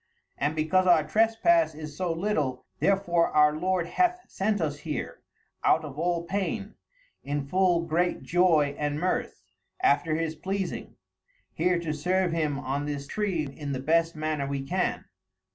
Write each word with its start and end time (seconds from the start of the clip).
And 0.35 0.55
because 0.55 0.87
our 0.87 1.03
trespasse 1.07 1.75
is 1.75 1.95
so 1.95 2.11
little, 2.11 2.65
therefore 2.79 3.27
our 3.29 3.55
Lord 3.55 3.85
hath 3.85 4.21
sent 4.27 4.59
us 4.59 4.79
here, 4.79 5.21
out 5.63 5.85
of 5.85 5.99
all 5.99 6.23
paine, 6.25 6.73
in 7.23 7.45
full 7.45 7.81
great 7.83 8.23
joy 8.23 8.75
and 8.79 8.97
mirthe, 8.99 9.43
after 9.79 10.15
his 10.15 10.33
pleasing, 10.33 10.95
here 11.53 11.77
to 11.79 11.93
serve 11.93 12.31
him 12.31 12.57
on 12.57 12.87
this 12.87 13.05
tree 13.05 13.45
in 13.45 13.73
the 13.73 13.79
best 13.79 14.15
manner 14.15 14.47
we 14.47 14.63
can. 14.63 15.05